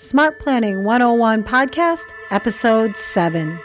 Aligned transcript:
Smart 0.00 0.38
Planning 0.38 0.84
101 0.84 1.42
Podcast, 1.42 2.04
Episode 2.30 2.96
7. 2.96 3.58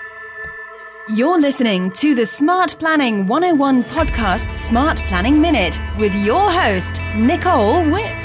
You're 1.09 1.39
listening 1.39 1.91
to 1.91 2.15
the 2.15 2.25
Smart 2.25 2.75
Planning 2.79 3.27
101 3.27 3.83
Podcast 3.83 4.57
Smart 4.57 4.99
Planning 5.03 5.39
Minute 5.39 5.79
with 5.99 6.11
your 6.15 6.51
host, 6.51 6.99
Nicole 7.13 7.83
Wipp. 7.83 8.15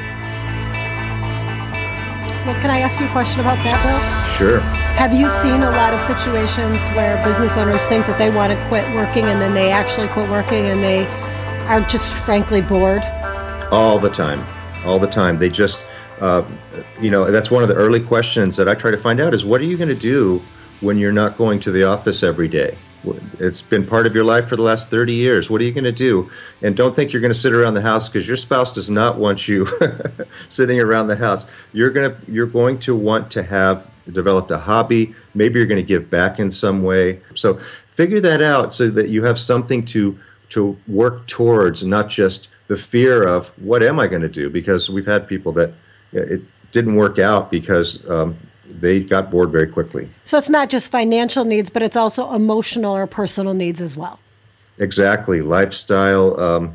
Well, 2.47 2.59
can 2.63 2.71
I 2.71 2.81
ask 2.81 2.99
you 2.99 3.05
a 3.05 3.11
question 3.11 3.41
about 3.41 3.59
that, 3.59 3.79
Bill? 3.85 4.01
Sure. 4.39 4.61
Have 4.97 5.13
you 5.13 5.29
seen 5.29 5.63
a 5.63 5.71
lot 5.71 5.93
of 5.93 6.01
situations 6.01 6.89
where 6.97 7.23
business 7.23 7.59
owners 7.59 7.87
think 7.89 8.07
that 8.07 8.19
they 8.19 8.31
want 8.31 8.55
to 8.55 8.69
quit 8.69 8.87
working 8.95 9.25
and 9.25 9.39
then 9.39 9.53
they 9.53 9.71
actually 9.71 10.09
quit 10.09 10.31
working 10.31 10.65
and 10.65 10.83
they 10.83 11.05
are 11.67 11.83
just 11.83 12.11
frankly 12.11 12.63
bored? 12.63 13.03
All 13.71 13.99
the 13.99 14.09
time. 14.09 14.47
All 14.85 14.99
the 14.99 15.07
time. 15.07 15.39
They 15.39 15.49
just, 15.49 15.85
uh, 16.21 16.45
you 17.01 17.11
know, 17.11 17.31
that's 17.31 17.51
one 17.51 17.63
of 17.63 17.69
the 17.69 17.75
early 17.75 18.01
questions 18.01 18.57
that 18.57 18.69
I 18.69 18.75
try 18.75 18.91
to 18.91 18.99
find 18.99 19.21
out 19.21 19.35
is 19.35 19.45
what 19.45 19.61
are 19.61 19.65
you 19.65 19.77
going 19.77 19.89
to 19.89 19.95
do 19.95 20.43
when 20.81 20.99
you're 20.99 21.13
not 21.13 21.37
going 21.37 21.61
to 21.61 21.71
the 21.71 21.85
office 21.85 22.23
every 22.23 22.49
day? 22.49 22.77
It's 23.39 23.63
been 23.63 23.87
part 23.87 24.07
of 24.07 24.15
your 24.15 24.25
life 24.25 24.49
for 24.49 24.57
the 24.57 24.63
last 24.63 24.91
30 24.91 25.13
years. 25.13 25.49
What 25.49 25.61
are 25.61 25.65
you 25.65 25.73
going 25.73 25.85
to 25.85 25.93
do? 25.93 26.31
And 26.63 26.77
don't 26.77 26.97
think 26.97 27.13
you're 27.13 27.23
going 27.23 27.33
to 27.33 27.39
sit 27.39 27.53
around 27.53 27.75
the 27.75 27.81
house 27.81 28.09
because 28.09 28.27
your 28.27 28.37
spouse 28.37 28.73
does 28.73 28.91
not 28.91 29.19
want 29.19 29.47
you 29.47 29.69
sitting 30.49 30.81
around 30.81 31.07
the 31.07 31.17
house. 31.17 31.47
You're 31.73 31.91
going 31.91 32.11
to 32.11 32.33
you're 32.33 32.47
going 32.47 32.79
to 32.81 32.97
want 32.97 33.31
to 33.33 33.43
have 33.43 33.87
developed 34.13 34.51
a 34.51 34.59
hobby. 34.59 35.15
Maybe 35.35 35.59
you're 35.59 35.69
going 35.69 35.81
to 35.81 35.87
give 35.87 36.11
back 36.11 36.39
in 36.39 36.51
some 36.51 36.83
way. 36.83 37.21
So 37.35 37.59
figure 37.91 38.21
that 38.21 38.43
out 38.43 38.75
so 38.75 38.89
that 38.89 39.09
you 39.09 39.23
have 39.25 39.39
something 39.39 39.85
to 39.87 40.19
to 40.51 40.77
work 40.87 41.27
towards, 41.27 41.85
not 41.85 42.09
just 42.09 42.49
the 42.69 42.77
fear 42.77 43.27
of 43.27 43.49
what 43.59 43.83
am 43.83 43.99
I 43.99 44.07
going 44.07 44.23
to 44.23 44.29
do? 44.29 44.49
Because 44.49 44.89
we've 44.89 45.07
had 45.07 45.27
people 45.27 45.53
that 45.53 45.73
it 46.13 46.43
didn't 46.73 46.97
work 46.97 47.19
out 47.19 47.51
because 47.51 48.09
um, 48.11 48.37
they 48.69 49.01
got 49.01 49.31
bored 49.31 49.51
very 49.51 49.67
quickly. 49.67 50.09
So 50.25 50.39
it's 50.39 50.51
not 50.51 50.69
just 50.69 50.91
financial 50.91 51.45
needs, 51.45 51.71
but 51.71 51.83
it's 51.83 51.97
also 51.97 52.33
emotional 52.33 52.95
or 52.95 53.07
personal 53.07 53.55
needs 53.55 53.81
as 53.81 53.97
well. 53.97 54.19
Exactly, 54.79 55.41
lifestyle, 55.41 56.39
um, 56.41 56.75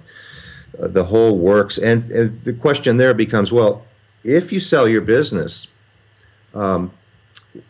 uh, 0.80 0.88
the 0.88 1.04
whole 1.04 1.38
works, 1.38 1.78
and, 1.78 2.04
and, 2.12 2.42
the 2.42 2.52
question 2.52 2.98
there 2.98 3.14
becomes: 3.14 3.54
well, 3.54 3.86
if 4.24 4.52
you 4.52 4.60
sell 4.60 4.88
your 4.88 5.02
business, 5.02 5.68
um, 6.54 6.92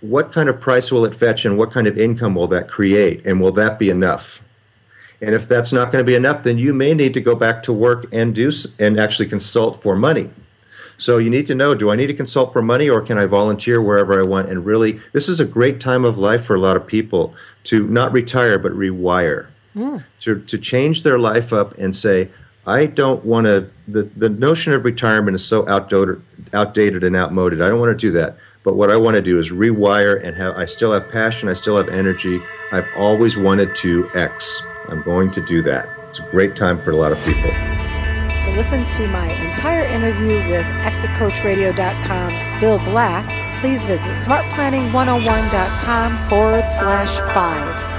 what 0.02 0.32
kind 0.32 0.50
of 0.50 0.60
price 0.60 0.92
will 0.92 1.06
it 1.06 1.14
fetch, 1.14 1.46
and 1.46 1.58
what 1.58 1.72
kind 1.72 1.86
of 1.86 1.98
income 2.00 2.34
will 2.34 2.48
that 2.48 2.68
create, 2.68 3.26
and 3.28 3.40
will 3.42 3.52
that 3.52 3.78
be 3.78 3.90
enough? 3.90 4.42
And 5.24 5.34
if 5.34 5.48
that's 5.48 5.72
not 5.72 5.90
going 5.92 6.04
to 6.04 6.08
be 6.08 6.16
enough, 6.16 6.44
then 6.44 6.58
you 6.58 6.74
may 6.74 6.94
need 6.94 7.14
to 7.14 7.22
go 7.22 7.34
back 7.34 7.64
to 7.64 7.74
work 7.74 8.08
and 8.12 8.36
do 8.36 8.52
and 8.78 9.00
actually 9.00 9.30
consult 9.30 9.82
for 9.82 9.96
money. 9.96 10.30
So 10.98 11.18
you 11.18 11.30
need 11.30 11.46
to 11.48 11.56
know 11.56 11.74
do 11.74 11.92
I 11.92 11.96
need 11.96 12.08
to 12.08 12.14
consult 12.14 12.52
for 12.52 12.62
money 12.62 12.90
or 12.90 13.02
can 13.02 13.18
I 13.18 13.26
volunteer 13.26 13.82
wherever 13.82 14.20
I 14.20 14.28
want? 14.28 14.50
And 14.50 14.66
really, 14.66 15.00
this 15.14 15.30
is 15.30 15.40
a 15.40 15.46
great 15.46 15.80
time 15.80 16.04
of 16.04 16.18
life 16.18 16.44
for 16.44 16.56
a 16.56 16.60
lot 16.60 16.76
of 16.76 16.86
people 16.86 17.34
to 17.66 17.88
not 17.88 18.12
retire 18.12 18.60
but 18.60 18.74
rewire, 18.74 19.48
mm. 19.76 20.04
to, 20.20 20.42
to 20.42 20.58
change 20.58 21.04
their 21.04 21.18
life 21.18 21.54
up 21.54 21.78
and 21.78 21.96
say, 21.96 22.30
I 22.68 22.86
don't 22.86 23.24
want 23.24 23.48
to, 23.48 23.70
the, 23.88 24.04
the 24.04 24.30
notion 24.30 24.74
of 24.74 24.84
retirement 24.84 25.36
is 25.36 25.46
so 25.46 25.68
outdated, 25.70 26.22
outdated 26.54 27.04
and 27.04 27.16
outmoded. 27.16 27.62
I 27.62 27.70
don't 27.70 27.80
want 27.80 27.98
to 27.98 28.08
do 28.08 28.12
that. 28.12 28.38
But 28.64 28.76
what 28.76 28.90
I 28.90 28.98
want 28.98 29.16
to 29.16 29.22
do 29.22 29.40
is 29.40 29.52
rewire 29.52 30.22
and 30.26 30.36
have, 30.38 30.56
I 30.56 30.66
still 30.66 30.94
have 30.94 31.10
passion, 31.10 31.50
I 31.50 31.54
still 31.54 31.76
have 31.78 31.90
energy. 31.90 32.42
I've 32.72 32.88
always 32.96 33.38
wanted 33.38 33.76
to 33.76 34.10
X. 34.14 34.62
I'm 34.90 35.02
going 35.02 35.32
to 35.32 35.42
do 35.42 35.62
that. 35.64 35.90
It's 36.10 36.20
a 36.20 36.24
great 36.24 36.56
time 36.56 36.78
for 36.80 36.92
a 36.92 36.96
lot 36.96 37.12
of 37.12 37.18
people. 37.26 37.50
To 37.52 38.52
listen 38.52 38.88
to 38.90 39.08
my 39.08 39.32
entire 39.44 39.86
interview 39.86 40.38
with 40.50 40.66
ExitCoachRadio.com's 40.84 42.50
Bill 42.60 42.78
Black, 42.80 43.26
please 43.62 43.86
visit 43.86 44.12
smartplanning101.com 44.12 46.28
forward 46.28 46.70
slash 46.70 47.18
five. 47.34 47.93